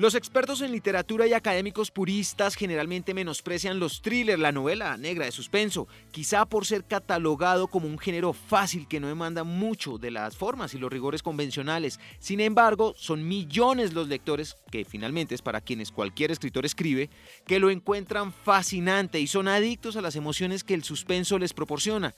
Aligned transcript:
Los 0.00 0.14
expertos 0.14 0.62
en 0.62 0.72
literatura 0.72 1.26
y 1.26 1.34
académicos 1.34 1.90
puristas 1.90 2.54
generalmente 2.54 3.12
menosprecian 3.12 3.78
los 3.78 4.00
thrillers, 4.00 4.40
la 4.40 4.50
novela 4.50 4.96
negra 4.96 5.26
de 5.26 5.30
suspenso, 5.30 5.88
quizá 6.10 6.46
por 6.46 6.64
ser 6.64 6.86
catalogado 6.86 7.68
como 7.68 7.86
un 7.86 7.98
género 7.98 8.32
fácil 8.32 8.88
que 8.88 8.98
no 8.98 9.08
demanda 9.08 9.44
mucho 9.44 9.98
de 9.98 10.10
las 10.10 10.38
formas 10.38 10.72
y 10.72 10.78
los 10.78 10.90
rigores 10.90 11.22
convencionales. 11.22 12.00
Sin 12.18 12.40
embargo, 12.40 12.94
son 12.96 13.28
millones 13.28 13.92
los 13.92 14.08
lectores, 14.08 14.56
que 14.70 14.86
finalmente 14.86 15.34
es 15.34 15.42
para 15.42 15.60
quienes 15.60 15.92
cualquier 15.92 16.30
escritor 16.30 16.64
escribe, 16.64 17.10
que 17.46 17.60
lo 17.60 17.68
encuentran 17.68 18.32
fascinante 18.32 19.20
y 19.20 19.26
son 19.26 19.48
adictos 19.48 19.96
a 19.96 20.00
las 20.00 20.16
emociones 20.16 20.64
que 20.64 20.72
el 20.72 20.82
suspenso 20.82 21.38
les 21.38 21.52
proporciona. 21.52 22.14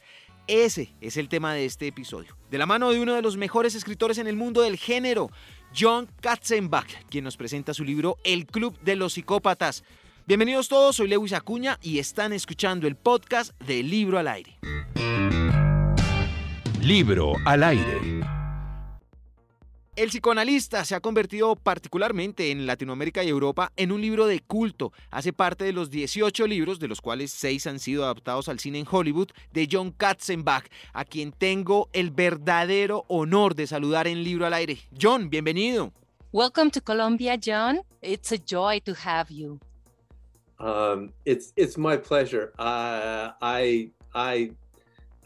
Ese 0.47 0.93
es 1.01 1.17
el 1.17 1.29
tema 1.29 1.55
de 1.55 1.65
este 1.65 1.87
episodio. 1.87 2.37
De 2.51 2.59
la 2.59 2.67
mano 2.67 2.91
de 2.91 3.01
uno 3.01 3.15
de 3.15 3.23
los 3.23 3.37
mejores 3.37 3.75
escritores 3.75 4.19
en 4.19 4.27
el 4.27 4.37
mundo 4.37 4.63
del 4.63 4.77
género, 4.77 5.31
John 5.79 6.09
Katzenbach, 6.21 6.87
quien 7.09 7.25
nos 7.25 7.37
presenta 7.37 7.75
su 7.75 7.85
libro 7.85 8.19
El 8.25 8.47
Club 8.47 8.79
de 8.81 8.97
los 8.97 9.15
Psicópatas. 9.15 9.85
Bienvenidos 10.27 10.69
todos, 10.69 10.97
soy 10.97 11.09
Lewis 11.09 11.33
Acuña 11.33 11.79
y 11.83 11.99
están 11.99 12.33
escuchando 12.33 12.87
el 12.87 12.97
podcast 12.97 13.53
de 13.63 13.83
Libro 13.83 14.19
al 14.19 14.29
Aire. 14.29 14.59
Libro 16.81 17.35
al 17.45 17.63
Aire. 17.63 18.22
El 19.95 20.09
psicoanalista 20.09 20.87
se 20.87 20.95
ha 20.95 21.01
convertido 21.01 21.55
particularmente 21.55 22.51
en 22.51 22.65
Latinoamérica 22.65 23.23
y 23.23 23.29
Europa 23.29 23.73
en 23.77 23.93
un 23.93 24.01
libro 24.01 24.25
de 24.27 24.41
culto. 24.41 24.91
Hace 25.11 25.35
parte 25.35 25.67
de 25.67 25.75
los 25.75 25.91
18 25.91 26.47
libros, 26.47 26.81
de 26.81 26.89
los 26.89 27.03
cuales 27.03 27.31
6 27.33 27.67
han 27.67 27.79
sido 27.79 28.05
adaptados 28.05 28.49
al 28.49 28.59
cine 28.59 28.79
en 28.79 28.87
Hollywood, 28.91 29.29
de 29.53 29.69
John 29.71 29.91
Katzenbach, 29.91 30.65
a 30.95 31.05
quien 31.05 31.31
tengo 31.31 31.91
el 31.93 32.11
verdadero 32.11 33.05
honor 33.09 33.55
de 33.55 33.67
saludar 33.67 34.07
en 34.07 34.25
Libro 34.25 34.47
al 34.47 34.55
Aire. 34.55 34.79
John, 34.99 35.29
bienvenido. 35.29 35.93
Welcome 36.33 36.71
to 36.71 36.81
Colombia, 36.81 37.37
John. 37.37 37.83
It's 38.01 38.33
a 38.33 38.39
joy 38.39 38.81
to 38.87 38.95
have 38.95 39.31
you. 39.31 39.61
Um, 40.59 41.13
it's 41.27 41.53
it's 41.55 41.77
my 41.77 41.99
pleasure. 41.99 42.55
Uh, 42.59 43.33
I 43.43 43.91
I 44.15 44.53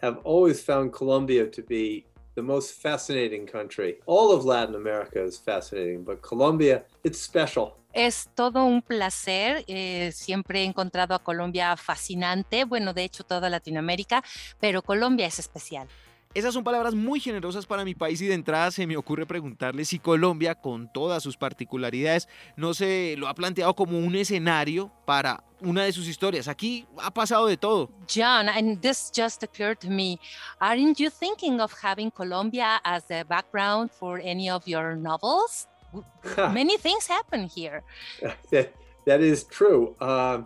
have 0.03 0.19
always 0.25 0.61
found 0.61 0.92
Colombia 0.92 1.48
to 1.53 1.62
be 1.62 2.05
the 2.37 2.42
most 2.42 2.81
fascinating 2.81 3.47
country. 3.47 3.98
All 4.06 4.31
of 4.31 4.45
Latin 4.45 4.77
America 4.77 5.25
is 5.25 5.39
fascinating, 5.39 6.05
but 6.05 6.20
Colombia, 6.20 6.84
it's 7.03 7.19
special. 7.19 7.73
Es 7.93 8.28
todo 8.34 8.65
un 8.65 8.83
placer. 8.83 9.65
Eh, 9.67 10.12
siempre 10.12 10.61
he 10.61 10.65
encontrado 10.65 11.15
a 11.15 11.19
Colombia 11.19 11.77
fascinante. 11.77 12.65
Bueno, 12.65 12.93
de 12.93 13.05
hecho, 13.05 13.25
toda 13.25 13.48
Latinoamérica, 13.48 14.23
pero 14.61 14.83
Colombia 14.83 15.27
es 15.27 15.39
especial. 15.39 15.89
Esas 16.34 16.53
son 16.53 16.62
palabras 16.62 16.95
muy 16.95 17.19
generosas 17.19 17.65
para 17.65 17.83
mi 17.83 17.95
país 17.95 18.20
y 18.20 18.27
de 18.27 18.34
entrada 18.34 18.71
se 18.71 18.87
me 18.87 18.98
ocurre 18.98 19.25
preguntarle 19.25 19.87
si 19.87 19.98
Colombia, 19.98 20.55
con 20.55 20.93
todas 20.93 21.23
sus 21.23 21.39
particularidades, 21.39 22.28
no 22.56 22.75
se 22.75 23.15
lo 23.17 23.28
ha 23.28 23.34
planteado 23.34 23.75
como 23.75 23.98
un 23.98 24.15
escenario 24.15 24.93
para 25.06 25.43
una 25.65 25.85
de 25.85 25.93
sus 25.93 26.07
historias. 26.07 26.49
Aquí 26.49 26.87
ha 26.99 27.11
pasado 27.11 27.47
de 27.47 27.57
todo. 27.57 27.91
John, 28.07 28.49
and 28.49 28.81
this 28.81 29.11
just 29.11 29.43
occurred 29.43 29.81
to 29.81 29.91
me. 29.91 30.19
Aren't 30.61 31.01
you 31.01 31.11
thinking 31.11 31.61
of 31.61 31.73
having 31.73 32.11
Colombia 32.11 32.81
as 32.85 33.05
the 33.05 33.25
background 33.29 33.91
for 33.91 34.21
any 34.23 34.51
of 34.51 34.67
your 34.67 34.97
novels? 34.97 35.67
Many 36.37 36.77
things 36.77 37.07
happen 37.07 37.49
here. 37.49 37.83
that, 38.51 38.73
that 39.07 39.21
is 39.21 39.45
true. 39.45 39.95
Uh, 40.01 40.43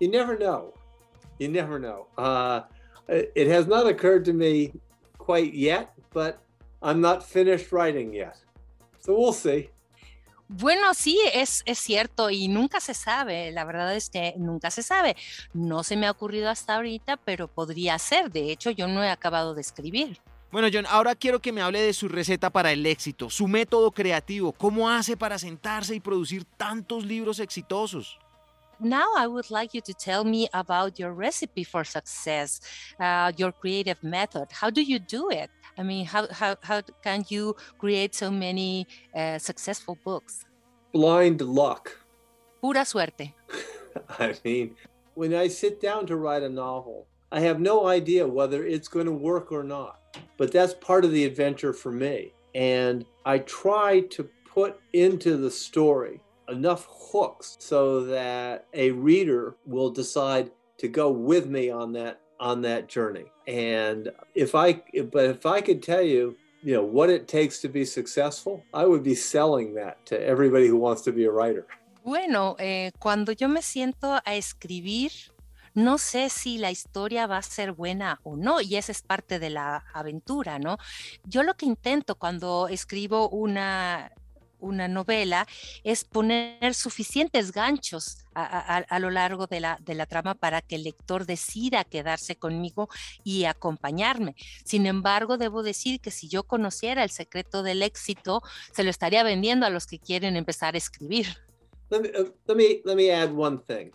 you 0.00 0.08
never 0.08 0.38
know. 0.38 0.74
You 1.38 1.48
never 1.48 1.78
know. 1.78 2.06
Uh, 2.16 2.62
it 3.08 3.48
has 3.48 3.66
not 3.66 3.86
occurred 3.86 4.24
to 4.26 4.32
me 4.32 4.72
quite 5.18 5.52
yet, 5.52 5.92
but 6.12 6.38
I'm 6.82 7.00
not 7.00 7.24
finished 7.24 7.72
writing 7.72 8.14
yet. 8.14 8.38
So 9.00 9.18
we'll 9.18 9.32
see. 9.32 9.70
Bueno, 10.48 10.92
sí, 10.94 11.18
es, 11.32 11.62
es 11.64 11.78
cierto 11.78 12.28
y 12.30 12.48
nunca 12.48 12.80
se 12.80 12.92
sabe, 12.94 13.50
la 13.50 13.64
verdad 13.64 13.94
es 13.96 14.10
que 14.10 14.34
nunca 14.36 14.70
se 14.70 14.82
sabe. 14.82 15.16
No 15.52 15.82
se 15.82 15.96
me 15.96 16.06
ha 16.06 16.10
ocurrido 16.10 16.50
hasta 16.50 16.76
ahorita, 16.76 17.16
pero 17.16 17.48
podría 17.48 17.98
ser. 17.98 18.30
De 18.30 18.52
hecho, 18.52 18.70
yo 18.70 18.86
no 18.86 19.02
he 19.02 19.08
acabado 19.08 19.54
de 19.54 19.62
escribir. 19.62 20.20
Bueno, 20.54 20.68
John, 20.72 20.86
ahora 20.88 21.16
quiero 21.16 21.40
que 21.40 21.50
me 21.50 21.62
hable 21.62 21.80
de 21.80 21.92
su 21.92 22.08
receta 22.08 22.48
para 22.48 22.70
el 22.70 22.86
éxito, 22.86 23.28
su 23.28 23.48
método 23.48 23.90
creativo, 23.90 24.52
cómo 24.52 24.88
hace 24.88 25.16
para 25.16 25.36
sentarse 25.36 25.96
y 25.96 26.00
producir 26.00 26.44
tantos 26.44 27.04
libros 27.04 27.40
exitosos. 27.40 28.20
Now, 28.80 29.08
I 29.16 29.26
would 29.26 29.50
like 29.50 29.74
you 29.74 29.80
to 29.82 29.94
tell 29.94 30.24
me 30.24 30.48
about 30.52 30.98
your 30.98 31.12
recipe 31.12 31.64
for 31.64 31.84
success, 31.84 32.60
uh, 33.00 33.32
your 33.36 33.52
creative 33.52 34.02
method. 34.02 34.48
How 34.50 34.70
do 34.70 34.82
you 34.82 34.98
do 34.98 35.30
it? 35.30 35.50
I 35.78 35.82
mean, 35.82 36.06
how, 36.06 36.26
how, 36.30 36.56
how 36.62 36.82
can 37.02 37.24
you 37.28 37.56
create 37.78 38.14
so 38.14 38.30
many 38.30 38.86
uh, 39.14 39.38
successful 39.38 39.98
books? 40.04 40.44
Blind 40.92 41.40
luck. 41.40 41.98
Pura 42.60 42.84
suerte. 42.84 43.34
I 44.18 44.34
mean, 44.44 44.74
when 45.14 45.34
I 45.34 45.48
sit 45.48 45.80
down 45.80 46.06
to 46.06 46.16
write 46.16 46.42
a 46.42 46.48
novel, 46.48 47.06
I 47.30 47.40
have 47.40 47.60
no 47.60 47.86
idea 47.86 48.26
whether 48.26 48.64
it's 48.64 48.88
going 48.88 49.06
to 49.06 49.12
work 49.12 49.50
or 49.50 49.64
not. 49.64 50.00
But 50.36 50.52
that's 50.52 50.74
part 50.74 51.04
of 51.04 51.12
the 51.12 51.24
adventure 51.24 51.72
for 51.72 51.90
me. 51.90 52.32
And 52.54 53.04
I 53.24 53.38
try 53.38 54.00
to 54.00 54.28
put 54.48 54.80
into 54.92 55.36
the 55.36 55.50
story 55.50 56.20
enough 56.48 56.86
hooks 56.90 57.56
so 57.58 58.04
that 58.04 58.66
a 58.72 58.90
reader 58.90 59.56
will 59.66 59.90
decide 59.90 60.50
to 60.78 60.88
go 60.88 61.10
with 61.10 61.46
me 61.46 61.70
on 61.70 61.92
that 61.92 62.20
on 62.40 62.62
that 62.62 62.88
journey. 62.88 63.26
And 63.46 64.10
if 64.34 64.54
I 64.54 64.82
but 65.12 65.24
if 65.24 65.46
I 65.46 65.60
could 65.60 65.82
tell 65.82 66.02
you, 66.02 66.36
you 66.62 66.74
know, 66.74 66.82
what 66.82 67.10
it 67.10 67.28
takes 67.28 67.60
to 67.60 67.68
be 67.68 67.84
successful, 67.84 68.62
I 68.72 68.86
would 68.86 69.02
be 69.02 69.14
selling 69.14 69.74
that 69.74 70.04
to 70.06 70.20
everybody 70.20 70.66
who 70.66 70.76
wants 70.76 71.02
to 71.02 71.12
be 71.12 71.24
a 71.24 71.30
writer. 71.30 71.66
Bueno, 72.04 72.56
eh, 72.58 72.90
cuando 72.98 73.32
yo 73.32 73.48
me 73.48 73.62
siento 73.62 74.20
a 74.24 74.34
escribir, 74.34 75.10
no 75.74 75.96
sé 75.96 76.28
si 76.28 76.58
la 76.58 76.70
historia 76.70 77.26
va 77.26 77.38
a 77.38 77.42
ser 77.42 77.72
buena 77.72 78.20
o 78.22 78.36
no, 78.36 78.60
y 78.60 78.76
esa 78.76 78.92
es 78.92 79.02
parte 79.02 79.38
de 79.38 79.50
la 79.50 79.84
aventura, 79.92 80.58
¿no? 80.58 80.76
Yo 81.24 81.42
lo 81.42 81.54
que 81.54 81.66
intento 81.66 82.16
cuando 82.16 82.68
escribo 82.68 83.28
una 83.30 84.12
una 84.64 84.88
novela 84.88 85.46
es 85.84 86.04
poner 86.04 86.74
suficientes 86.74 87.52
ganchos 87.52 88.18
a, 88.34 88.98
lo 88.98 89.10
largo 89.10 89.46
de 89.46 89.60
la, 89.60 89.78
de 89.84 89.94
la, 89.94 90.06
trama 90.06 90.34
para 90.34 90.60
que 90.60 90.74
el 90.74 90.84
lector 90.84 91.24
decida 91.24 91.84
quedarse 91.84 92.34
conmigo 92.34 92.88
y 93.22 93.44
acompañarme. 93.44 94.34
Sin 94.64 94.86
embargo, 94.86 95.38
debo 95.38 95.62
decir 95.62 96.00
que 96.00 96.10
si 96.10 96.28
yo 96.28 96.42
conociera 96.42 97.04
el 97.04 97.10
secreto 97.10 97.62
del 97.62 97.82
éxito, 97.82 98.42
se 98.72 98.82
lo 98.82 98.90
estaría 98.90 99.22
vendiendo 99.22 99.66
a 99.66 99.70
los 99.70 99.86
que 99.86 100.00
quieren 100.00 100.36
empezar 100.36 100.74
a 100.74 100.78
escribir. 100.78 101.26
Let 101.90 102.00
me, 102.00 102.08
uh, 102.08 102.30
let 102.46 102.56
me, 102.56 102.82
let 102.84 102.96
me 102.96 103.10
add 103.10 103.32
one 103.32 103.58
thing. 103.58 103.92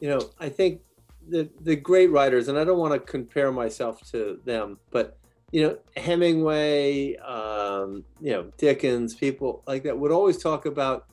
You 0.00 0.10
know, 0.10 0.30
I 0.38 0.50
think 0.50 0.82
the, 1.26 1.48
the 1.62 1.76
great 1.76 2.10
writers, 2.10 2.48
and 2.48 2.58
I 2.58 2.64
don't 2.64 2.78
want 2.78 2.92
to 2.92 3.00
compare 3.00 3.52
myself 3.52 4.02
to 4.10 4.40
them, 4.44 4.78
but 4.90 5.19
you 5.52 5.62
know, 5.62 5.78
Hemingway, 5.96 7.16
um, 7.16 8.04
you 8.20 8.32
know, 8.32 8.50
Dickens, 8.56 9.14
people 9.14 9.62
like 9.66 9.82
that 9.82 9.98
would 9.98 10.12
always 10.12 10.38
talk 10.38 10.66
about 10.66 11.06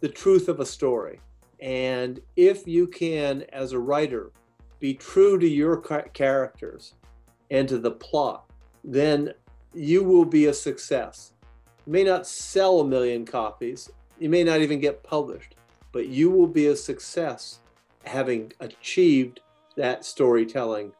the 0.00 0.08
truth 0.08 0.48
of 0.48 0.60
a 0.60 0.66
story. 0.66 1.20
And 1.60 2.20
if 2.36 2.66
you 2.66 2.86
can, 2.86 3.44
as 3.52 3.72
a 3.72 3.78
writer, 3.78 4.30
be 4.78 4.94
true 4.94 5.38
to 5.38 5.48
your 5.48 5.80
characters 5.80 6.94
and 7.50 7.68
to 7.68 7.78
the 7.78 7.90
plot, 7.90 8.50
then 8.84 9.32
you 9.74 10.04
will 10.04 10.24
be 10.24 10.46
a 10.46 10.54
success. 10.54 11.32
You 11.86 11.92
may 11.92 12.04
not 12.04 12.26
sell 12.26 12.80
a 12.80 12.86
million 12.86 13.24
copies, 13.24 13.90
you 14.18 14.28
may 14.28 14.44
not 14.44 14.60
even 14.60 14.78
get 14.78 15.02
published, 15.02 15.54
but 15.92 16.08
you 16.08 16.30
will 16.30 16.46
be 16.46 16.66
a 16.66 16.76
success 16.76 17.60
having 18.04 18.52
achieved 18.60 19.40
that 19.76 20.04
storytelling 20.04 20.92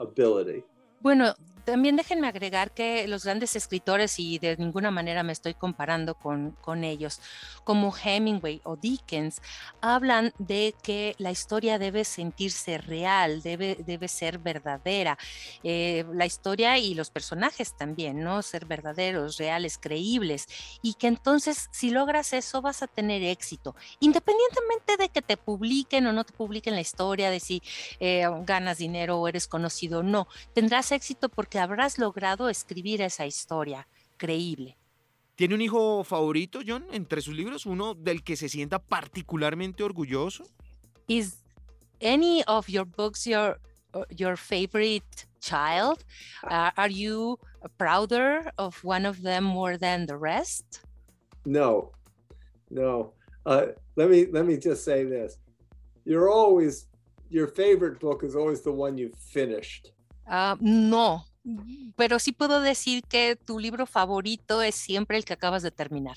ability. 0.00 0.64
Bueno, 1.02 1.34
También 1.64 1.96
déjenme 1.96 2.28
agregar 2.28 2.72
que 2.72 3.06
los 3.08 3.24
grandes 3.24 3.56
escritores, 3.56 4.18
y 4.18 4.38
de 4.38 4.56
ninguna 4.56 4.90
manera 4.90 5.22
me 5.22 5.32
estoy 5.32 5.54
comparando 5.54 6.14
con, 6.14 6.52
con, 6.60 6.84
ellos, 6.84 7.20
como 7.64 7.94
Hemingway 7.96 8.60
o 8.64 8.76
Dickens, 8.76 9.40
hablan 9.80 10.32
de 10.38 10.74
que 10.82 11.14
la 11.18 11.30
historia 11.30 11.78
debe 11.78 12.04
sentirse 12.04 12.78
real, 12.78 13.42
debe, 13.42 13.76
debe 13.86 14.08
ser 14.08 14.38
verdadera. 14.38 15.18
Eh, 15.62 16.04
la 16.12 16.26
historia 16.26 16.78
y 16.78 16.94
los 16.94 17.10
personajes 17.10 17.76
también, 17.76 18.20
¿no? 18.20 18.42
Ser 18.42 18.66
verdaderos, 18.66 19.36
reales, 19.36 19.78
creíbles. 19.78 20.48
Y 20.82 20.94
que 20.94 21.06
entonces, 21.06 21.68
si 21.70 21.90
logras 21.90 22.32
eso, 22.32 22.62
vas 22.62 22.82
a 22.82 22.86
tener 22.86 23.22
éxito, 23.22 23.74
independientemente 24.00 24.96
de 24.96 25.08
que 25.08 25.22
te 25.22 25.36
publiquen 25.36 26.06
o 26.06 26.12
no 26.12 26.24
te 26.24 26.32
publiquen 26.32 26.74
la 26.74 26.80
historia, 26.80 27.30
de 27.30 27.40
si 27.40 27.62
eh, 28.00 28.26
ganas 28.44 28.78
dinero 28.78 29.18
o 29.18 29.28
eres 29.28 29.46
conocido 29.46 30.00
o 30.00 30.02
no. 30.02 30.26
Tendrás 30.54 30.92
éxito 30.92 31.28
porque 31.28 31.51
que 31.52 31.58
habrás 31.58 31.98
logrado 31.98 32.48
escribir 32.48 33.02
esa 33.02 33.26
historia 33.26 33.86
creíble. 34.16 34.78
¿Tiene 35.34 35.54
un 35.54 35.60
hijo 35.60 36.02
favorito, 36.02 36.60
John, 36.66 36.86
entre 36.92 37.20
sus 37.20 37.34
libros? 37.34 37.66
¿Uno 37.66 37.92
del 37.92 38.24
que 38.24 38.36
se 38.36 38.48
sienta 38.48 38.78
particularmente 38.78 39.82
orgulloso? 39.82 40.44
Is 41.08 41.44
any 42.00 42.42
of 42.46 42.68
your 42.68 42.86
books 42.86 43.26
your, 43.26 43.60
uh, 43.92 44.04
your 44.16 44.38
favorite 44.38 45.26
child? 45.40 46.02
Uh, 46.42 46.70
are 46.74 46.90
you 46.90 47.38
prouder 47.76 48.50
of 48.56 48.82
one 48.82 49.04
of 49.06 49.20
them 49.20 49.44
more 49.44 49.76
than 49.76 50.06
the 50.06 50.16
rest? 50.16 50.80
No, 51.44 51.92
no. 52.70 53.12
uh, 53.44 53.66
let 53.96 54.08
me 54.08 54.26
let 54.32 54.46
me 54.46 54.56
just 54.56 54.84
say 54.84 55.04
this: 55.04 55.36
you're 56.06 56.30
always 56.30 56.86
your 57.28 57.48
favorite 57.48 58.00
book 58.00 58.22
is 58.24 58.34
always 58.34 58.62
the 58.62 58.72
one 58.72 58.96
you've 58.96 59.18
finished. 59.18 59.92
Uh, 60.26 60.56
no, 60.60 61.24
pero 61.96 62.18
sí 62.18 62.32
puedo 62.32 62.60
decir 62.60 63.02
que 63.04 63.36
tu 63.36 63.58
libro 63.58 63.86
favorito 63.86 64.62
es 64.62 64.74
siempre 64.74 65.16
el 65.16 65.24
que 65.24 65.32
acabas 65.32 65.62
de 65.62 65.70
terminar. 65.70 66.16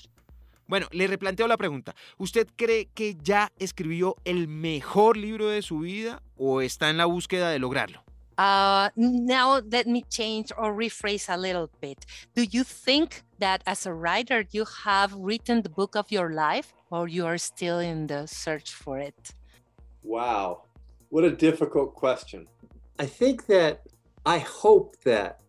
Bueno, 0.68 0.88
le 0.90 1.06
replanteo 1.06 1.46
la 1.46 1.56
pregunta. 1.56 1.94
¿Usted 2.18 2.48
cree 2.56 2.86
que 2.86 3.16
ya 3.22 3.52
escribió 3.58 4.16
el 4.24 4.48
mejor 4.48 5.16
libro 5.16 5.48
de 5.48 5.62
su 5.62 5.80
vida 5.80 6.22
o 6.36 6.60
está 6.60 6.90
en 6.90 6.96
la 6.96 7.04
búsqueda 7.04 7.50
de 7.50 7.58
lograrlo? 7.58 8.02
Uh, 8.38 8.90
now 8.96 9.60
let 9.72 9.86
me 9.86 10.02
change 10.10 10.52
or 10.58 10.74
rephrase 10.74 11.30
a 11.30 11.36
little 11.36 11.70
bit. 11.80 12.04
Do 12.34 12.42
you 12.42 12.64
think 12.64 13.22
that 13.38 13.62
as 13.64 13.86
a 13.86 13.94
writer 13.94 14.44
you 14.50 14.66
have 14.84 15.14
written 15.14 15.62
the 15.62 15.70
book 15.70 15.96
of 15.96 16.10
your 16.10 16.30
life 16.30 16.74
or 16.90 17.08
you 17.08 17.24
are 17.24 17.38
still 17.38 17.78
in 17.78 18.08
the 18.08 18.26
search 18.26 18.74
for 18.74 18.98
it? 18.98 19.32
Wow. 20.02 20.64
What 21.08 21.24
a 21.24 21.30
difficult 21.30 21.94
question. 21.94 22.46
I 22.98 23.06
think 23.06 23.46
that 23.46 23.80
I 24.26 24.38
hope 24.40 24.96
that 25.04 25.40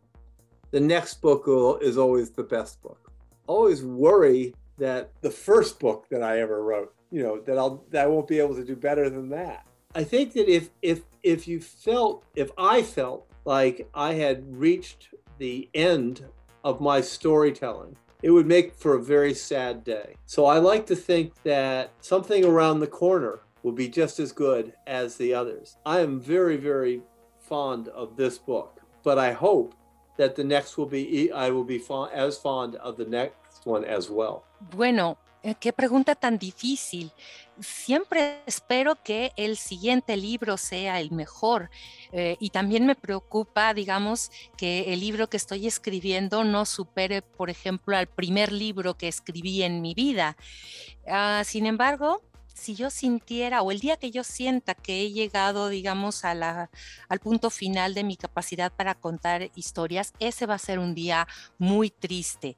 the 0.70 0.80
next 0.80 1.20
book 1.20 1.48
will, 1.48 1.78
is 1.78 1.98
always 1.98 2.30
the 2.30 2.44
best 2.44 2.80
book. 2.84 3.12
Always 3.48 3.84
worry 3.84 4.54
that 4.78 5.10
the 5.22 5.32
first 5.32 5.80
book 5.80 6.06
that 6.12 6.22
I 6.22 6.42
ever 6.42 6.64
wrote, 6.64 6.94
you 7.10 7.24
know, 7.24 7.40
that 7.42 7.58
I'll 7.58 7.84
that 7.90 8.06
I 8.06 8.08
won't 8.08 8.28
be 8.28 8.38
able 8.38 8.54
to 8.54 8.64
do 8.64 8.76
better 8.76 9.10
than 9.10 9.30
that. 9.30 9.66
I 9.96 10.04
think 10.04 10.34
that 10.34 10.48
if 10.48 10.70
if 10.84 11.02
if 11.24 11.48
you 11.48 11.60
felt 11.60 12.24
if 12.36 12.52
I 12.56 12.84
felt 12.84 13.28
like 13.46 13.90
I 13.96 14.14
had 14.14 14.44
reached 14.56 15.10
the 15.40 15.68
end 15.74 16.24
of 16.64 16.80
my 16.80 17.02
storytelling, 17.02 17.96
it 18.22 18.30
would 18.30 18.46
make 18.46 18.76
for 18.76 18.96
a 18.96 19.02
very 19.02 19.34
sad 19.34 19.84
day. 19.84 20.14
So 20.28 20.46
I 20.46 20.60
like 20.60 20.86
to 20.88 20.96
think 20.96 21.34
that 21.44 21.94
something 22.02 22.46
around 22.46 22.80
the 22.82 22.88
corner 22.88 23.40
will 23.64 23.72
be 23.72 23.90
just 23.90 24.20
as 24.20 24.32
good 24.32 24.74
as 24.86 25.16
the 25.16 25.34
others. 25.34 25.78
I 25.84 26.02
am 26.02 26.20
very 26.20 26.58
very 26.58 27.02
fond 27.48 27.90
of 27.90 28.16
this 28.16 28.38
book, 28.38 28.82
but 29.04 29.18
I 29.18 29.34
hope 29.34 29.74
that 30.18 30.36
the 30.36 30.44
next 30.44 30.78
will 30.78 30.90
be 30.90 31.32
I 31.32 31.52
will 31.52 31.66
be 31.66 31.82
as 32.14 32.38
fond 32.38 32.76
of 32.78 32.98
the 32.98 33.06
next 33.06 33.66
one 33.66 33.86
as 33.86 34.10
well. 34.10 34.44
Bueno, 34.76 35.18
eh, 35.44 35.56
qué 35.60 35.72
pregunta 35.72 36.16
tan 36.16 36.38
difícil. 36.38 37.12
Siempre 37.60 38.42
espero 38.46 39.02
que 39.04 39.32
el 39.36 39.58
siguiente 39.58 40.18
libro 40.18 40.58
sea 40.58 41.00
el 41.00 41.12
mejor 41.12 41.70
eh, 42.12 42.36
y 42.40 42.50
también 42.50 42.86
me 42.86 42.96
preocupa, 42.96 43.74
digamos, 43.74 44.32
que 44.58 44.94
el 44.94 45.00
libro 45.00 45.28
que 45.28 45.38
estoy 45.38 45.66
escribiendo 45.68 46.44
no 46.44 46.66
supere, 46.66 47.22
por 47.22 47.50
ejemplo, 47.50 47.96
al 47.96 48.08
primer 48.08 48.52
libro 48.52 48.96
que 48.96 49.08
escribí 49.08 49.64
en 49.64 49.82
mi 49.82 49.94
vida. 49.94 50.36
Uh, 51.06 51.44
sin 51.46 51.66
embargo, 51.66 52.22
si 52.58 52.76
yo 52.76 52.90
sintiera 52.90 53.62
o 53.62 53.72
el 53.72 53.80
día 53.80 53.98
que 53.98 54.12
yo 54.12 54.24
sienta 54.24 54.74
que 54.76 55.02
he 55.02 55.12
llegado, 55.12 55.70
digamos, 55.70 56.26
a 56.26 56.34
la, 56.34 56.70
al 57.08 57.20
punto 57.20 57.50
final 57.50 57.94
de 57.94 58.04
mi 58.04 58.18
capacidad 58.18 58.72
para 58.74 58.96
contar 58.96 59.50
historias, 59.56 60.14
ese 60.20 60.46
va 60.46 60.56
a 60.56 60.60
ser 60.60 60.80
un 60.80 60.96
día 60.96 61.28
muy 61.58 61.90
triste. 61.90 62.58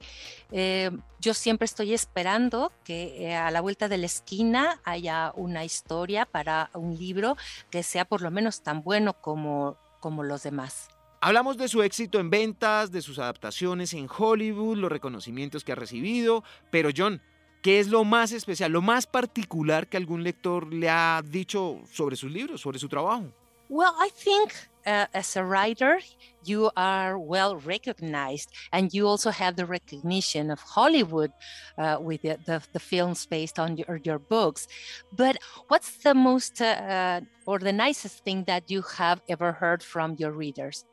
Eh, 0.51 0.89
yo 1.19 1.33
siempre 1.33 1.65
estoy 1.65 1.93
esperando 1.93 2.71
que 2.83 3.27
eh, 3.27 3.35
a 3.35 3.51
la 3.51 3.61
vuelta 3.61 3.87
de 3.87 3.97
la 3.97 4.05
esquina 4.05 4.79
haya 4.83 5.33
una 5.35 5.65
historia 5.65 6.25
para 6.25 6.71
un 6.73 6.97
libro 6.97 7.35
que 7.69 7.83
sea 7.83 8.05
por 8.05 8.21
lo 8.21 8.31
menos 8.31 8.63
tan 8.63 8.83
bueno 8.83 9.13
como, 9.13 9.77
como 9.99 10.23
los 10.23 10.43
demás. 10.43 10.87
Hablamos 11.21 11.57
de 11.57 11.67
su 11.67 11.83
éxito 11.83 12.21
en 12.21 12.29
ventas, 12.29 12.91
de 12.91 13.01
sus 13.01 13.19
adaptaciones 13.19 13.93
en 13.93 14.07
Hollywood, 14.09 14.77
los 14.77 14.89
reconocimientos 14.89 15.65
que 15.65 15.73
ha 15.73 15.75
recibido, 15.75 16.45
pero 16.71 16.91
John, 16.95 17.21
¿Qué 17.61 17.79
es 17.79 17.89
lo 17.89 18.05
más 18.05 18.31
especial, 18.31 18.71
lo 18.71 18.81
más 18.81 19.05
particular 19.05 19.87
que 19.87 19.97
algún 19.97 20.23
lector 20.23 20.73
le 20.73 20.89
ha 20.89 21.21
dicho 21.25 21.81
sobre 21.91 22.15
sus 22.15 22.31
libros, 22.31 22.61
sobre 22.61 22.79
su 22.79 22.87
trabajo? 22.87 23.25
Well, 23.67 23.93
I 23.99 24.09
think 24.09 24.53
uh, 24.87 25.05
as 25.13 25.35
a 25.35 25.43
writer, 25.43 25.99
you 26.43 26.71
are 26.75 27.19
well 27.19 27.57
recognized, 27.57 28.49
and 28.71 28.91
you 28.93 29.07
also 29.07 29.29
have 29.29 29.55
the 29.57 29.65
recognition 29.65 30.49
of 30.49 30.59
Hollywood 30.59 31.31
uh, 31.77 31.97
with 32.01 32.21
the, 32.23 32.37
the, 32.45 32.63
the, 32.73 32.79
films 32.79 33.27
based 33.27 33.59
on 33.59 33.77
your, 33.77 33.99
your, 34.03 34.17
books. 34.17 34.67
But 35.11 35.37
what's 35.67 35.97
the 35.97 36.15
most 36.15 36.61
uh, 36.61 37.21
or 37.45 37.59
the 37.59 37.73
nicest 37.73 38.23
thing 38.23 38.45
that 38.45 38.71
you 38.71 38.81
have 38.97 39.21
ever 39.29 39.51
heard 39.51 39.83
from 39.83 40.15
your 40.17 40.31
readers? 40.31 40.85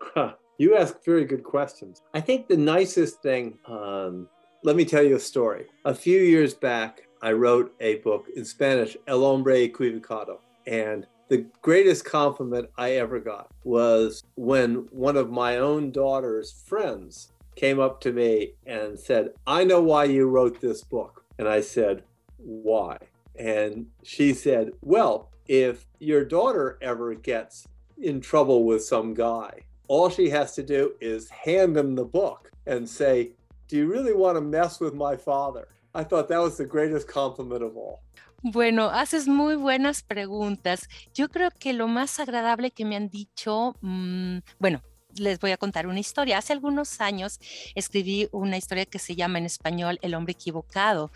Huh. 0.00 0.34
You 0.58 0.76
ask 0.76 1.04
very 1.04 1.24
good 1.24 1.42
questions. 1.42 2.02
I 2.14 2.20
think 2.20 2.48
the 2.48 2.56
nicest 2.56 3.22
thing 3.22 3.58
um, 3.66 4.28
let 4.64 4.76
me 4.76 4.84
tell 4.84 5.02
you 5.02 5.16
a 5.16 5.20
story. 5.20 5.66
A 5.84 5.94
few 5.94 6.20
years 6.20 6.54
back, 6.54 7.02
I 7.22 7.32
wrote 7.32 7.74
a 7.80 7.96
book 7.96 8.26
in 8.34 8.44
Spanish, 8.44 8.96
El 9.06 9.20
Hombre 9.20 9.68
Equivocado. 9.68 10.38
And 10.66 11.06
the 11.28 11.46
greatest 11.62 12.04
compliment 12.04 12.68
I 12.76 12.92
ever 12.92 13.20
got 13.20 13.50
was 13.64 14.22
when 14.34 14.86
one 14.90 15.16
of 15.16 15.30
my 15.30 15.58
own 15.58 15.90
daughter's 15.90 16.52
friends 16.66 17.32
came 17.54 17.80
up 17.80 18.00
to 18.00 18.12
me 18.12 18.54
and 18.66 18.98
said, 18.98 19.30
I 19.46 19.64
know 19.64 19.80
why 19.80 20.04
you 20.04 20.28
wrote 20.28 20.60
this 20.60 20.82
book. 20.82 21.24
And 21.38 21.48
I 21.48 21.60
said, 21.60 22.02
Why? 22.38 22.98
And 23.36 23.86
she 24.02 24.34
said, 24.34 24.72
Well, 24.82 25.30
if 25.46 25.86
your 25.98 26.24
daughter 26.24 26.78
ever 26.82 27.14
gets 27.14 27.66
in 28.00 28.20
trouble 28.20 28.64
with 28.64 28.84
some 28.84 29.14
guy, 29.14 29.50
all 29.86 30.10
she 30.10 30.28
has 30.30 30.54
to 30.54 30.62
do 30.62 30.94
is 31.00 31.30
hand 31.30 31.76
him 31.76 31.94
the 31.94 32.04
book 32.04 32.50
and 32.66 32.88
say, 32.88 33.32
Do 33.68 33.76
you 33.76 33.86
really 33.86 34.14
want 34.14 34.36
to 34.36 34.40
mess 34.40 34.80
with 34.80 34.94
my 34.94 35.14
father? 35.14 35.68
I 35.94 36.02
thought 36.02 36.28
that 36.28 36.40
was 36.40 36.56
the 36.56 36.64
greatest 36.64 37.06
compliment 37.06 37.62
of 37.62 37.76
all. 37.76 38.00
Bueno, 38.42 38.90
haces 38.90 39.28
muy 39.28 39.56
buenas 39.56 40.02
preguntas. 40.02 40.88
Yo 41.12 41.28
creo 41.28 41.50
que 41.50 41.72
lo 41.72 41.86
más 41.86 42.18
agradable 42.18 42.70
que 42.70 42.84
me 42.84 42.96
han 42.96 43.08
dicho, 43.08 43.74
mmm, 43.82 44.38
bueno, 44.58 44.80
les 45.14 45.38
voy 45.40 45.52
a 45.52 45.56
contar 45.56 45.86
una 45.86 46.00
historia. 46.00 46.38
Hace 46.38 46.52
algunos 46.52 47.00
años 47.00 47.40
escribí 47.74 48.28
una 48.32 48.56
historia 48.56 48.86
que 48.86 48.98
se 48.98 49.16
llama 49.16 49.38
en 49.38 49.46
español 49.46 49.98
El 50.02 50.14
hombre 50.14 50.32
equivocado 50.32 51.10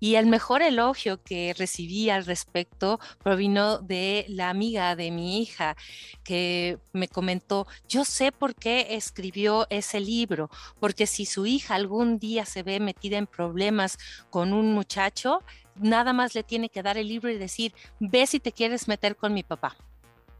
y 0.00 0.16
el 0.16 0.26
mejor 0.26 0.62
elogio 0.62 1.22
que 1.22 1.54
recibí 1.56 2.10
al 2.10 2.24
respecto 2.24 3.00
provino 3.22 3.78
de 3.78 4.26
la 4.28 4.50
amiga 4.50 4.96
de 4.96 5.10
mi 5.10 5.40
hija 5.40 5.76
que 6.24 6.78
me 6.92 7.08
comentó, 7.08 7.66
yo 7.88 8.04
sé 8.04 8.32
por 8.32 8.54
qué 8.54 8.88
escribió 8.90 9.66
ese 9.70 10.00
libro, 10.00 10.50
porque 10.80 11.06
si 11.06 11.26
su 11.26 11.46
hija 11.46 11.74
algún 11.74 12.18
día 12.18 12.44
se 12.44 12.62
ve 12.62 12.80
metida 12.80 13.18
en 13.18 13.26
problemas 13.26 13.98
con 14.30 14.52
un 14.52 14.72
muchacho, 14.72 15.42
nada 15.76 16.12
más 16.12 16.34
le 16.34 16.42
tiene 16.42 16.68
que 16.68 16.82
dar 16.82 16.98
el 16.98 17.08
libro 17.08 17.30
y 17.30 17.38
decir, 17.38 17.74
ve 17.98 18.26
si 18.26 18.40
te 18.40 18.52
quieres 18.52 18.88
meter 18.88 19.16
con 19.16 19.32
mi 19.34 19.42
papá. 19.42 19.76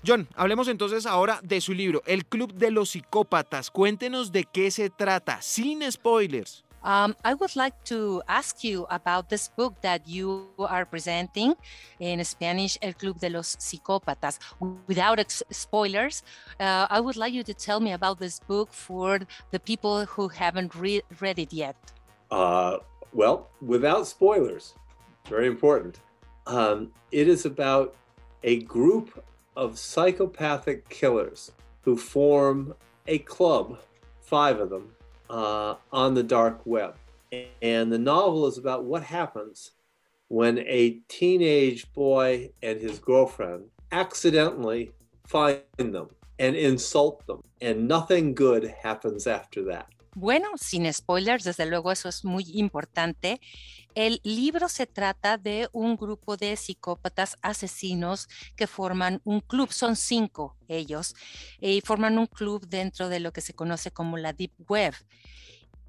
John, 0.05 0.27
hablemos 0.35 0.67
entonces 0.67 1.07
ahora 1.07 1.39
de 1.45 1.61
su 1.61 1.73
libro, 1.73 2.03
El 2.07 2.27
Club 2.27 2.53
de 2.55 2.73
los 2.73 2.91
Psicópatas. 2.91 3.71
Cuéntenos 3.71 4.33
de 4.33 4.43
qué 4.43 4.73
se 4.73 4.91
trata, 4.91 5.41
sin 5.41 5.81
spoilers. 5.93 6.65
Um, 6.83 7.15
I 7.25 7.35
would 7.35 7.55
like 7.55 7.77
to 7.85 8.21
ask 8.27 8.65
you 8.65 8.87
about 8.91 9.29
this 9.29 9.49
book 9.57 9.81
that 9.83 10.01
you 10.05 10.49
are 10.59 10.85
presenting 10.85 11.55
in 12.01 12.25
Spanish, 12.25 12.77
El 12.83 12.95
Club 12.95 13.21
de 13.21 13.31
los 13.31 13.57
Psicópatas. 13.61 14.41
Without 14.89 15.21
spoilers, 15.53 16.25
uh, 16.59 16.89
I 16.91 16.99
would 16.99 17.17
like 17.17 17.33
you 17.33 17.45
to 17.45 17.55
tell 17.55 17.79
me 17.79 17.93
about 17.93 18.19
this 18.19 18.41
book 18.41 18.73
for 18.73 19.21
the 19.53 19.61
people 19.61 20.05
who 20.05 20.27
haven't 20.27 20.75
re 20.75 21.03
read 21.21 21.39
it 21.39 21.53
yet. 21.53 21.77
Uh, 22.33 22.79
well, 23.13 23.51
without 23.61 24.09
spoilers, 24.09 24.75
very 25.29 25.47
important. 25.47 26.01
Um, 26.49 26.91
it 27.13 27.29
is 27.29 27.47
about 27.47 27.95
a 28.43 28.59
group 28.65 29.23
of 29.57 29.79
psychopathic 29.79 30.89
killers 30.89 31.53
who 31.83 31.97
form 31.97 32.75
a 33.07 33.19
club, 33.19 33.79
five 34.21 34.61
of 34.61 34.71
them, 34.71 34.93
uh, 35.29 35.75
on 35.93 36.15
the 36.15 36.23
dark 36.23 36.61
web. 36.65 36.95
And 37.63 37.93
the 37.93 37.99
novel 37.99 38.47
is 38.47 38.59
about 38.59 38.85
what 38.85 39.03
happens 39.03 39.73
when 40.29 40.59
a 40.61 41.01
teenage 41.09 41.93
boy 41.93 42.51
and 42.63 42.81
his 42.81 42.99
girlfriend 42.99 43.65
accidentally 43.91 44.93
find 45.27 45.61
them 45.79 46.09
and 46.39 46.57
insult 46.57 47.27
them, 47.27 47.43
and 47.61 47.87
nothing 47.87 48.35
good 48.35 48.65
happens 48.83 49.27
after 49.27 49.63
that. 49.65 49.87
Bueno, 50.15 50.49
sin 50.57 50.93
spoilers, 50.93 51.45
desde 51.45 51.67
luego 51.67 51.91
eso 51.91 52.09
es 52.09 52.25
muy 52.25 52.45
importante. 52.55 53.41
El 53.95 54.21
libro 54.25 54.69
se 54.69 54.87
trata 54.87 55.37
de 55.37 55.69
un 55.73 55.97
grupo 55.97 56.37
de 56.37 56.57
psicópatas 56.57 57.37
asesinos 57.43 58.29
que 58.57 58.67
forman 58.67 59.21
un 59.25 59.41
club, 59.41 59.73
son 59.73 59.97
cinco 59.97 60.57
ellos, 60.69 61.15
y 61.61 61.81
forman 61.83 62.19
un 62.19 62.27
club 62.27 62.67
dentro 62.67 63.09
de 63.09 63.21
lo 63.21 63.33
que 63.33 63.41
se 63.41 63.55
conoce 63.55 63.91
como 63.91 64.17
la 64.17 64.33
Deep 64.33 64.53
Web. 64.69 64.95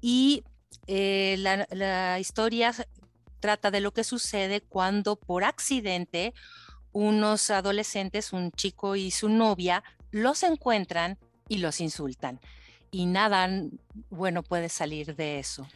Y 0.00 0.44
eh, 0.86 1.36
la, 1.38 1.66
la 1.70 2.18
historia 2.20 2.74
trata 3.40 3.70
de 3.70 3.80
lo 3.80 3.92
que 3.92 4.04
sucede 4.04 4.60
cuando 4.60 5.16
por 5.16 5.44
accidente 5.44 6.34
unos 6.92 7.50
adolescentes, 7.50 8.32
un 8.32 8.52
chico 8.52 8.96
y 8.96 9.10
su 9.10 9.28
novia, 9.28 9.82
los 10.10 10.42
encuentran 10.42 11.18
y 11.48 11.58
los 11.58 11.80
insultan 11.80 12.40
y 12.94 13.06
nada 13.06 13.48
bueno 14.08 14.44
puede 14.44 14.68
salir 14.68 15.16
de 15.16 15.40
eso. 15.40 15.66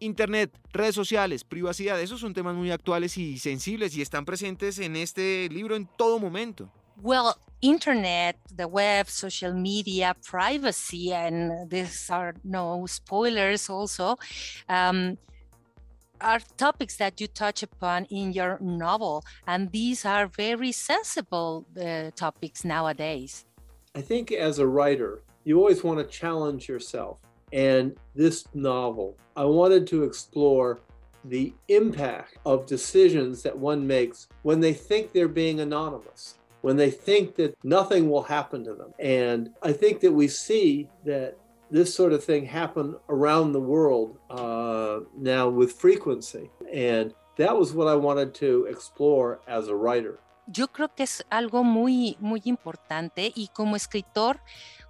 Internet, 0.00 0.50
redes 0.72 0.94
sociales, 0.94 1.44
privacidad, 1.44 2.00
esos 2.00 2.20
son 2.20 2.34
temas 2.34 2.54
muy 2.54 2.70
actuales 2.70 3.16
y 3.16 3.38
sensibles 3.38 3.96
y 3.96 4.02
están 4.02 4.24
presentes 4.24 4.78
en 4.78 4.96
este 4.96 5.48
libro 5.50 5.76
en 5.76 5.86
todo 5.96 6.18
momento. 6.18 6.70
Well, 7.02 7.34
internet, 7.60 8.36
the 8.54 8.66
web, 8.66 9.08
social 9.08 9.52
media, 9.52 10.14
privacy, 10.22 11.12
and 11.12 11.68
these 11.68 12.08
are 12.10 12.34
no 12.42 12.86
spoilers 12.86 13.68
also, 13.68 14.16
um, 14.68 15.18
are 16.20 16.40
topics 16.56 16.96
that 16.96 17.20
you 17.20 17.26
touch 17.26 17.62
upon 17.62 18.06
in 18.06 18.32
your 18.32 18.58
novel. 18.60 19.24
And 19.46 19.70
these 19.70 20.06
are 20.06 20.26
very 20.26 20.72
sensible 20.72 21.66
uh, 21.78 22.10
topics 22.16 22.64
nowadays. 22.64 23.44
I 23.94 24.00
think 24.00 24.32
as 24.32 24.58
a 24.58 24.66
writer, 24.66 25.22
you 25.44 25.58
always 25.58 25.84
want 25.84 25.98
to 25.98 26.04
challenge 26.04 26.68
yourself. 26.68 27.20
And 27.52 27.96
this 28.14 28.44
novel, 28.54 29.16
I 29.36 29.44
wanted 29.44 29.86
to 29.88 30.04
explore 30.04 30.80
the 31.24 31.52
impact 31.68 32.38
of 32.44 32.66
decisions 32.66 33.42
that 33.42 33.56
one 33.56 33.86
makes 33.86 34.28
when 34.42 34.60
they 34.60 34.72
think 34.72 35.12
they're 35.12 35.28
being 35.28 35.60
anonymous, 35.60 36.38
when 36.62 36.76
they 36.76 36.90
think 36.90 37.34
that 37.36 37.56
nothing 37.64 38.08
will 38.08 38.22
happen 38.22 38.64
to 38.64 38.74
them. 38.74 38.92
And 38.98 39.50
I 39.62 39.72
think 39.72 40.00
that 40.00 40.12
we 40.12 40.28
see 40.28 40.88
that 41.04 41.36
this 41.70 41.94
sort 41.94 42.12
of 42.12 42.22
thing 42.22 42.44
happen 42.44 42.94
around 43.08 43.52
the 43.52 43.60
world 43.60 44.18
uh, 44.30 45.00
now 45.16 45.48
with 45.48 45.72
frequency. 45.72 46.50
And 46.72 47.12
that 47.36 47.56
was 47.56 47.72
what 47.72 47.88
I 47.88 47.94
wanted 47.94 48.34
to 48.34 48.66
explore 48.66 49.40
as 49.46 49.68
a 49.68 49.74
writer. 49.74 50.20
Yo 50.46 50.68
creo 50.68 50.94
que 50.94 51.02
es 51.02 51.26
algo 51.28 51.64
muy, 51.64 52.16
muy 52.20 52.40
importante 52.44 53.32
y 53.34 53.48
como 53.48 53.74
escritor 53.74 54.40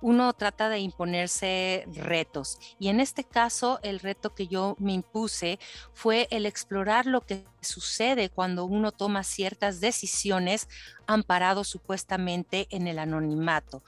uno 0.03 0.33
trata 0.35 0.69
de 0.69 0.81
imponerse 0.81 1.87
retos. 1.95 2.59
Y 2.79 2.89
en 2.89 3.01
este 3.01 3.25
caso, 3.25 3.81
el 3.83 4.01
reto 4.01 4.35
que 4.35 4.49
yo 4.49 4.77
me 4.79 4.93
impuse 4.93 5.59
fue 5.95 6.29
el 6.31 6.45
explorar 6.45 7.07
lo 7.07 7.23
que 7.23 7.47
sucede 7.63 8.29
cuando 8.29 8.67
uno 8.67 8.93
toma 8.93 9.25
ciertas 9.25 9.81
decisiones 9.81 10.69
amparado 11.07 11.65
supuestamente 11.65 12.67
en 12.71 12.87
el 12.87 12.99
anonimato. 12.99 13.83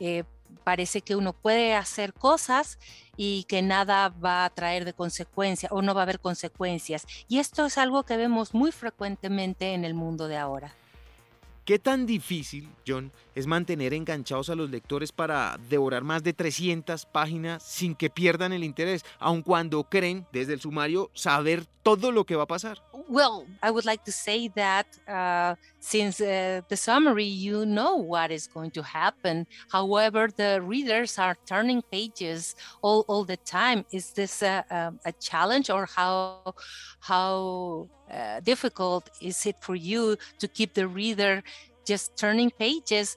Eh, 0.00 0.24
parece 0.62 1.00
que 1.00 1.16
uno 1.16 1.32
puede 1.32 1.74
hacer 1.74 2.12
cosas 2.12 2.78
y 3.16 3.44
que 3.44 3.62
nada 3.62 4.10
va 4.10 4.44
a 4.44 4.50
traer 4.50 4.84
de 4.84 4.92
consecuencia 4.92 5.68
o 5.72 5.80
no 5.80 5.94
va 5.94 6.02
a 6.02 6.04
haber 6.04 6.20
consecuencias. 6.20 7.06
Y 7.28 7.38
esto 7.38 7.64
es 7.64 7.78
algo 7.78 8.02
que 8.02 8.18
vemos 8.18 8.52
muy 8.52 8.72
frecuentemente 8.72 9.72
en 9.72 9.84
el 9.84 9.94
mundo 9.94 10.28
de 10.28 10.36
ahora. 10.36 10.74
¿Qué 11.64 11.78
tan 11.78 12.04
difícil, 12.04 12.68
John, 12.86 13.10
es 13.34 13.46
mantener 13.46 13.94
enganchados 13.94 14.50
a 14.50 14.54
los 14.54 14.68
lectores 14.68 15.12
para 15.12 15.58
devorar 15.70 16.04
más 16.04 16.22
de 16.22 16.34
300 16.34 17.06
páginas 17.06 17.62
sin 17.62 17.94
que 17.94 18.10
pierdan 18.10 18.52
el 18.52 18.64
interés, 18.64 19.02
aun 19.18 19.40
cuando 19.40 19.82
creen 19.84 20.26
desde 20.30 20.52
el 20.52 20.60
sumario 20.60 21.10
saber 21.14 21.64
todo 21.82 22.12
lo 22.12 22.24
que 22.24 22.36
va 22.36 22.42
a 22.42 22.46
pasar? 22.46 22.82
Well, 23.08 23.46
I 23.62 23.70
would 23.70 23.86
like 23.86 24.04
to 24.04 24.12
say 24.12 24.48
that 24.56 24.86
uh, 25.08 25.56
since 25.80 26.20
uh, 26.20 26.60
the 26.68 26.76
summary, 26.76 27.24
you 27.24 27.64
know 27.64 27.96
what 27.96 28.30
is 28.30 28.46
going 28.46 28.70
to 28.72 28.82
happen. 28.82 29.46
However, 29.72 30.28
the 30.28 30.60
readers 30.60 31.18
are 31.18 31.36
turning 31.46 31.80
pages 31.80 32.56
all, 32.82 33.24
the 33.24 33.38
time. 33.38 33.86
Is 33.90 34.12
this 34.12 34.42
a, 34.42 34.64
a, 34.70 34.92
a 35.06 35.12
challenge 35.12 35.70
or 35.70 35.86
how, 35.86 36.54
how 37.00 37.88
uh, 38.14 38.40
difficult 38.40 39.10
is 39.20 39.44
it 39.46 39.56
for 39.60 39.74
you 39.74 40.16
to 40.38 40.46
keep 40.48 40.74
the 40.74 40.86
reader 40.86 41.42
just 41.84 42.16
turning 42.16 42.50
pages 42.50 43.16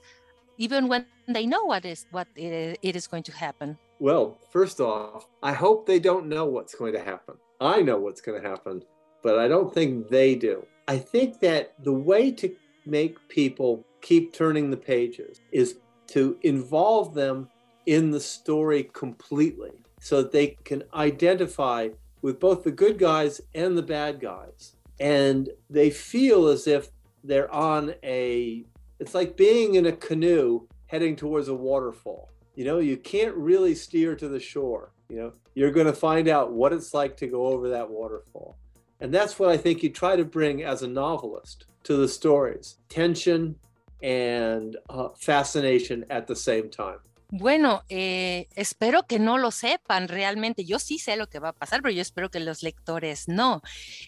even 0.56 0.88
when 0.88 1.06
they 1.28 1.46
know 1.46 1.64
what 1.64 1.84
is 1.84 2.06
what 2.10 2.26
it 2.34 2.96
is 2.96 3.06
going 3.06 3.22
to 3.22 3.32
happen? 3.32 3.78
Well 4.00 4.38
first 4.50 4.80
off 4.80 5.26
i 5.42 5.52
hope 5.52 5.86
they 5.86 6.00
don't 6.00 6.26
know 6.26 6.46
what's 6.46 6.74
going 6.74 6.94
to 6.94 7.00
happen. 7.00 7.36
I 7.60 7.82
know 7.82 7.98
what's 7.98 8.20
going 8.20 8.40
to 8.42 8.48
happen 8.48 8.82
but 9.22 9.38
i 9.38 9.46
don't 9.48 9.72
think 9.72 10.08
they 10.08 10.34
do. 10.34 10.66
I 10.88 10.98
think 10.98 11.40
that 11.40 11.74
the 11.84 11.92
way 11.92 12.32
to 12.32 12.54
make 12.86 13.16
people 13.28 13.84
keep 14.00 14.32
turning 14.32 14.70
the 14.70 14.76
pages 14.76 15.40
is 15.52 15.76
to 16.08 16.38
involve 16.42 17.14
them 17.14 17.48
in 17.86 18.10
the 18.10 18.20
story 18.20 18.88
completely 18.92 19.72
so 20.00 20.22
that 20.22 20.32
they 20.32 20.56
can 20.64 20.82
identify 20.94 21.88
with 22.22 22.40
both 22.40 22.64
the 22.64 22.70
good 22.70 22.98
guys 22.98 23.40
and 23.54 23.76
the 23.76 23.82
bad 23.82 24.20
guys 24.20 24.76
and 25.00 25.48
they 25.70 25.90
feel 25.90 26.48
as 26.48 26.66
if 26.66 26.88
they're 27.24 27.52
on 27.52 27.94
a 28.02 28.64
it's 28.98 29.14
like 29.14 29.36
being 29.36 29.76
in 29.76 29.86
a 29.86 29.92
canoe 29.92 30.66
heading 30.86 31.14
towards 31.14 31.48
a 31.48 31.54
waterfall. 31.54 32.30
You 32.54 32.64
know 32.64 32.78
you 32.78 32.96
can't 32.96 33.34
really 33.34 33.74
steer 33.74 34.16
to 34.16 34.28
the 34.28 34.40
shore 34.40 34.92
you 35.08 35.16
know. 35.16 35.32
You're 35.54 35.72
going 35.72 35.86
to 35.86 35.92
find 35.92 36.28
out 36.28 36.52
what 36.52 36.72
it's 36.72 36.94
like 36.94 37.16
to 37.18 37.26
go 37.26 37.46
over 37.46 37.70
that 37.70 37.90
waterfall. 37.90 38.56
And 39.00 39.12
that's 39.12 39.38
what 39.38 39.50
i 39.50 39.56
think 39.56 39.82
you 39.82 39.90
try 39.90 40.16
to 40.16 40.24
bring 40.24 40.64
as 40.64 40.82
a 40.82 40.88
novelist 40.88 41.66
to 41.84 41.96
the 41.96 42.08
stories 42.08 42.78
tension 42.88 43.54
and 44.02 44.76
uh, 44.90 45.08
fascination 45.16 46.04
at 46.10 46.26
the 46.26 46.34
same 46.34 46.68
time 46.68 46.98
Bueno, 47.30 47.82
eh, 47.90 48.48
espero 48.54 49.06
que 49.06 49.18
no 49.18 49.36
lo 49.36 49.50
sepan 49.50 50.08
realmente. 50.08 50.64
Yo 50.64 50.78
sí 50.78 50.98
sé 50.98 51.16
lo 51.16 51.28
que 51.28 51.38
va 51.38 51.50
a 51.50 51.52
pasar, 51.52 51.82
pero 51.82 51.92
yo 51.92 52.00
espero 52.00 52.30
que 52.30 52.40
los 52.40 52.62
lectores 52.62 53.28
no. 53.28 53.60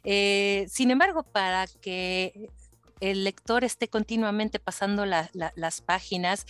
Eh, 0.04 0.66
sin 0.70 0.90
embargo, 0.90 1.22
para 1.22 1.66
que 1.66 2.48
el 3.00 3.24
lector 3.24 3.64
esté 3.64 3.88
continuamente 3.88 4.58
pasando 4.58 5.04
las 5.04 5.80
páginas, 5.82 6.46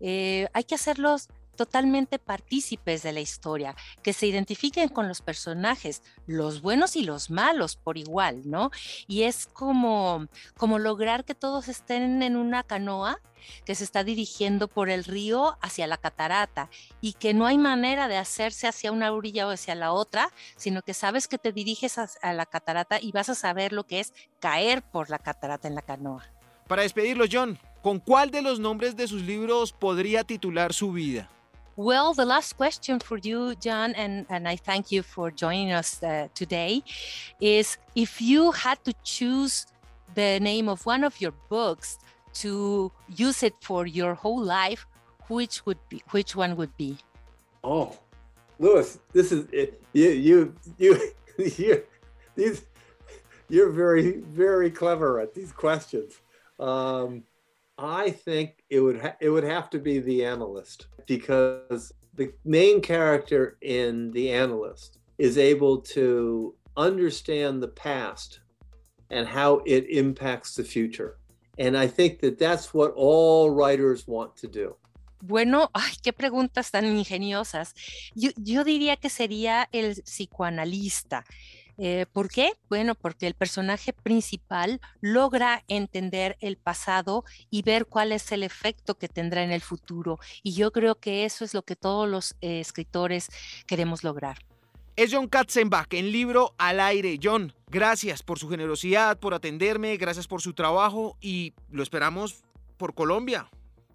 eh, 0.00 0.48
hay 0.54 0.64
que 0.64 0.74
hacerlos 0.74 1.28
totalmente 1.56 2.18
partícipes 2.18 3.02
de 3.02 3.12
la 3.12 3.20
historia, 3.20 3.74
que 4.02 4.12
se 4.12 4.26
identifiquen 4.26 4.88
con 4.88 5.08
los 5.08 5.22
personajes, 5.22 6.02
los 6.26 6.62
buenos 6.62 6.96
y 6.96 7.02
los 7.02 7.30
malos 7.30 7.76
por 7.76 7.98
igual, 7.98 8.42
¿no? 8.44 8.70
Y 9.06 9.22
es 9.22 9.46
como, 9.46 10.28
como 10.56 10.78
lograr 10.78 11.24
que 11.24 11.34
todos 11.34 11.68
estén 11.68 12.22
en 12.22 12.36
una 12.36 12.62
canoa 12.62 13.20
que 13.64 13.74
se 13.74 13.84
está 13.84 14.04
dirigiendo 14.04 14.68
por 14.68 14.88
el 14.88 15.04
río 15.04 15.56
hacia 15.60 15.86
la 15.86 15.96
catarata 15.96 16.70
y 17.00 17.14
que 17.14 17.34
no 17.34 17.46
hay 17.46 17.58
manera 17.58 18.08
de 18.08 18.16
hacerse 18.16 18.66
hacia 18.66 18.92
una 18.92 19.12
orilla 19.12 19.46
o 19.46 19.50
hacia 19.50 19.74
la 19.74 19.92
otra, 19.92 20.30
sino 20.56 20.82
que 20.82 20.94
sabes 20.94 21.28
que 21.28 21.38
te 21.38 21.52
diriges 21.52 21.98
a, 21.98 22.32
la 22.32 22.46
catarata 22.46 22.98
y 23.00 23.12
vas 23.12 23.28
a 23.28 23.34
saber 23.34 23.72
lo 23.72 23.86
que 23.86 24.00
es 24.00 24.12
caer 24.40 24.82
por 24.82 25.10
la 25.10 25.18
catarata 25.18 25.68
en 25.68 25.74
la 25.74 25.82
canoa. 25.82 26.24
Para 26.66 26.82
despedirlo, 26.82 27.26
John, 27.30 27.58
¿con 27.82 28.00
cuál 28.00 28.30
de 28.30 28.42
los 28.42 28.58
nombres 28.58 28.96
de 28.96 29.06
sus 29.06 29.22
libros 29.22 29.72
podría 29.72 30.24
titular 30.24 30.72
su 30.72 30.92
vida? 30.92 31.30
Well, 31.76 32.14
the 32.14 32.24
last 32.24 32.56
question 32.56 33.00
for 33.00 33.18
you, 33.18 33.54
John, 33.56 33.92
and, 33.92 34.24
and 34.30 34.48
I 34.48 34.56
thank 34.56 34.90
you 34.90 35.02
for 35.02 35.30
joining 35.30 35.72
us 35.72 36.02
uh, 36.02 36.28
today, 36.34 36.82
is 37.38 37.76
if 37.94 38.18
you 38.18 38.52
had 38.52 38.82
to 38.84 38.94
choose 39.04 39.66
the 40.14 40.40
name 40.40 40.70
of 40.70 40.86
one 40.86 41.04
of 41.04 41.20
your 41.20 41.34
books 41.50 41.98
to 42.34 42.90
use 43.14 43.42
it 43.42 43.52
for 43.60 43.86
your 43.86 44.14
whole 44.14 44.42
life, 44.42 44.86
which 45.28 45.66
would 45.66 45.78
be 45.90 46.02
which 46.12 46.34
one 46.34 46.56
would 46.56 46.74
be? 46.78 46.96
Oh, 47.62 47.98
Lewis, 48.58 48.98
this 49.12 49.30
is 49.30 49.46
you 49.92 50.10
you 50.10 50.54
you 50.78 51.12
you 51.58 51.82
these 52.34 52.64
you're 53.50 53.70
very 53.70 54.12
very 54.12 54.70
clever 54.70 55.20
at 55.20 55.34
these 55.34 55.52
questions. 55.52 56.20
Um, 56.58 57.24
I 57.78 58.10
think 58.10 58.64
it 58.70 58.80
would 58.80 59.00
ha- 59.00 59.16
it 59.20 59.28
would 59.28 59.44
have 59.44 59.68
to 59.70 59.78
be 59.78 59.98
the 59.98 60.24
analyst 60.24 60.86
because 61.06 61.92
the 62.14 62.32
main 62.44 62.80
character 62.80 63.58
in 63.60 64.10
the 64.12 64.32
analyst 64.32 64.98
is 65.18 65.36
able 65.36 65.78
to 65.78 66.54
understand 66.76 67.62
the 67.62 67.68
past 67.68 68.40
and 69.10 69.26
how 69.26 69.62
it 69.66 69.88
impacts 69.90 70.54
the 70.54 70.64
future. 70.64 71.18
And 71.58 71.76
I 71.76 71.86
think 71.86 72.20
that 72.20 72.38
that's 72.38 72.74
what 72.74 72.92
all 72.96 73.50
writers 73.50 74.06
want 74.06 74.36
to 74.38 74.48
do. 74.48 74.76
Bueno, 75.22 75.70
ay, 75.74 75.92
qué 76.02 76.12
preguntas 76.12 76.70
tan 76.70 76.84
ingeniosas. 76.84 77.74
Yo, 78.14 78.30
yo 78.36 78.64
diría 78.64 78.96
que 78.96 79.10
sería 79.10 79.68
el 79.72 79.94
psicoanalista. 80.02 81.24
Eh, 81.78 82.06
¿Por 82.12 82.28
qué? 82.28 82.52
Bueno, 82.68 82.94
porque 82.94 83.26
el 83.26 83.34
personaje 83.34 83.92
principal 83.92 84.80
logra 85.00 85.62
entender 85.68 86.36
el 86.40 86.56
pasado 86.56 87.24
y 87.50 87.62
ver 87.62 87.86
cuál 87.86 88.12
es 88.12 88.32
el 88.32 88.42
efecto 88.42 88.96
que 88.96 89.08
tendrá 89.08 89.42
en 89.42 89.52
el 89.52 89.60
futuro. 89.60 90.18
Y 90.42 90.54
yo 90.54 90.72
creo 90.72 90.96
que 90.96 91.24
eso 91.24 91.44
es 91.44 91.54
lo 91.54 91.62
que 91.62 91.76
todos 91.76 92.08
los 92.08 92.36
eh, 92.40 92.60
escritores 92.60 93.28
queremos 93.66 94.04
lograr. 94.04 94.38
Es 94.96 95.12
John 95.12 95.28
Katzenbach 95.28 95.92
en 95.92 96.10
libro 96.10 96.54
Al 96.56 96.80
aire. 96.80 97.18
John, 97.22 97.52
gracias 97.68 98.22
por 98.22 98.38
su 98.38 98.48
generosidad, 98.48 99.18
por 99.18 99.34
atenderme, 99.34 99.98
gracias 99.98 100.26
por 100.26 100.40
su 100.40 100.54
trabajo 100.54 101.18
y 101.20 101.52
lo 101.70 101.82
esperamos 101.82 102.44
por 102.78 102.94
Colombia. 102.94 103.50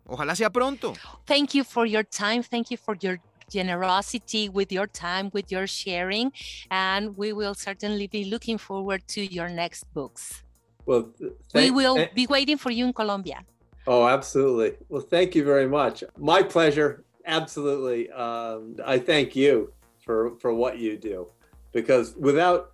Ojalá 0.05 0.35
sea 0.35 0.51
pronto. 0.51 0.93
Thank 1.25 1.53
you 1.53 1.63
for 1.63 1.88
your 1.88 2.05
time. 2.05 2.43
Thank 2.43 2.69
you 2.69 2.77
for 2.77 2.95
your 3.00 3.19
generosity 3.51 4.50
with 4.50 4.72
your 4.72 4.88
time, 4.88 5.29
with 5.34 5.51
your 5.51 5.67
sharing, 5.67 6.31
and 6.72 7.15
we 7.17 7.34
will 7.34 7.53
certainly 7.53 8.08
be 8.08 8.24
looking 8.25 8.58
forward 8.58 9.01
to 9.10 9.22
your 9.22 9.50
next 9.50 9.84
books. 9.93 10.43
Well, 10.86 11.03
we 11.53 11.70
will 11.70 12.08
be 12.15 12.25
waiting 12.27 12.58
for 12.58 12.72
you 12.72 12.86
in 12.86 12.93
Colombia. 12.93 13.39
Oh, 13.86 14.08
absolutely. 14.08 14.77
Well, 14.89 15.01
thank 15.15 15.36
you 15.36 15.43
very 15.43 15.67
much. 15.67 16.03
My 16.17 16.41
pleasure. 16.43 17.03
Absolutely. 17.25 18.10
Um, 18.12 18.75
I 18.86 18.98
thank 18.98 19.36
you 19.36 19.74
for 20.00 20.20
for 20.41 20.51
what 20.53 20.79
you 20.79 20.98
do. 20.98 21.27
because 21.72 22.15
without 22.15 22.72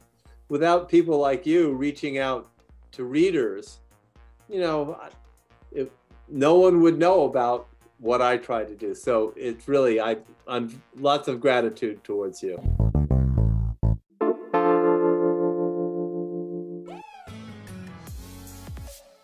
without 0.50 0.90
people 0.90 1.18
like 1.18 1.46
you 1.46 1.74
reaching 1.74 2.18
out 2.18 2.50
to 2.94 3.04
readers, 3.04 3.80
you 4.50 4.60
know, 4.60 4.98
if 5.72 5.90
no 6.28 6.56
one 6.56 6.82
would 6.82 6.98
know 6.98 7.26
about 7.26 7.68
what 8.00 8.22
I 8.22 8.38
try 8.38 8.64
to 8.64 8.76
do. 8.76 8.94
So 8.94 9.34
it's 9.36 9.68
really 9.68 10.00
I 10.00 10.18
I'm 10.48 10.82
lots 10.96 11.28
of 11.28 11.42
gratitude 11.42 12.04
towards 12.04 12.42
you. 12.44 12.62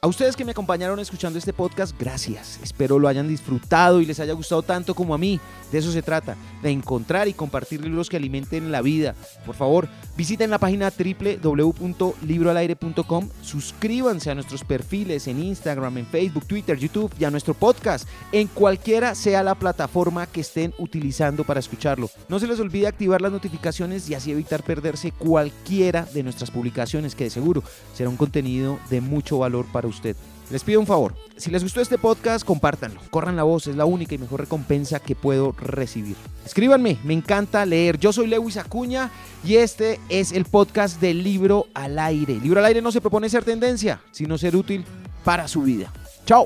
A 0.04 0.08
ustedes 0.08 0.36
que 0.36 0.44
me 0.44 0.52
acompañaron 0.52 1.00
escuchando 1.00 1.40
este 1.40 1.54
podcast, 1.54 1.98
gracias. 1.98 2.60
Espero 2.62 3.00
lo 3.00 3.08
hayan 3.08 3.30
disfrutado 3.30 4.02
y 4.02 4.06
les 4.06 4.20
haya 4.20 4.34
gustado 4.34 4.62
tanto 4.62 4.96
como 4.96 5.16
a 5.16 5.18
mí. 5.18 5.40
De 5.72 5.78
eso 5.78 5.94
se 5.94 6.02
trata, 6.02 6.36
de 6.62 6.72
encontrar 6.72 7.30
y 7.30 7.34
compartir 7.34 7.82
libros 7.82 8.10
que 8.10 8.18
alimenten 8.18 8.70
la 8.70 8.82
vida. 8.82 9.16
Por 9.46 9.56
favor, 9.56 9.88
visiten 10.18 10.50
la 10.50 10.60
página 10.60 10.92
www.libroalaire.com, 10.92 13.30
suscríbanse 13.42 14.30
a 14.30 14.36
nuestros 14.36 14.66
perfiles 14.66 15.30
en 15.30 15.42
Instagram, 15.42 16.00
en 16.00 16.06
Facebook, 16.06 16.48
Twitter, 16.48 16.78
YouTube 16.78 17.14
y 17.18 17.24
a 17.24 17.32
nuestro 17.32 17.54
podcast, 17.54 18.06
en 18.34 18.48
cualquiera 18.48 19.16
sea 19.16 19.42
la 19.42 19.56
plataforma 19.56 20.28
que 20.28 20.42
estén 20.42 20.74
utilizando 20.80 21.46
para 21.46 21.62
escucharlo. 21.62 22.10
No 22.28 22.40
se 22.40 22.48
les 22.48 22.60
olvide 22.60 22.88
activar 22.88 23.22
las 23.22 23.32
notificaciones 23.32 24.10
y 24.10 24.16
así 24.16 24.34
evitar 24.34 24.64
perderse 24.64 25.14
cualquiera 25.14 26.06
de 26.14 26.24
nuestras 26.24 26.52
publicaciones, 26.52 27.16
que 27.16 27.24
de 27.24 27.30
seguro 27.30 27.64
será 27.94 28.10
un 28.10 28.18
contenido 28.18 28.80
de 28.90 29.00
mucho 29.00 29.38
valor 29.38 29.66
para 29.72 29.93
usted. 29.94 30.16
Les 30.50 30.64
pido 30.64 30.80
un 30.80 30.86
favor, 30.86 31.16
si 31.38 31.50
les 31.50 31.64
gustó 31.64 31.82
este 31.82 31.98
podcast, 31.98 32.46
compártanlo, 32.46 33.02
corran 33.10 33.36
la 33.36 33.44
voz, 33.44 33.68
es 33.68 33.76
la 33.76 33.86
única 33.86 34.14
y 34.14 34.18
mejor 34.18 34.42
recompensa 34.42 35.00
que 35.00 35.16
puedo 35.16 35.54
recibir. 35.54 36.16
Escríbanme, 36.46 37.00
me 37.04 37.14
encanta 37.14 37.66
leer. 37.66 37.98
Yo 37.98 38.14
soy 38.14 38.28
Lewis 38.28 38.58
Acuña 38.58 39.10
y 39.44 39.56
este 39.56 40.00
es 40.10 40.32
el 40.32 40.46
podcast 40.46 41.02
del 41.02 41.24
libro 41.24 41.68
al 41.74 41.98
aire. 41.98 42.36
libro 42.36 42.60
al 42.60 42.66
aire 42.66 42.82
no 42.82 42.92
se 42.92 43.02
propone 43.02 43.30
ser 43.30 43.44
tendencia, 43.44 44.02
sino 44.12 44.38
ser 44.38 44.56
útil 44.56 44.86
para 45.24 45.48
su 45.48 45.64
vida. 45.64 45.92
Chao. 46.26 46.46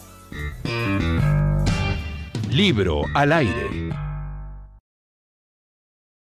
Libro 2.50 3.02
al 3.14 3.34
aire. 3.34 4.07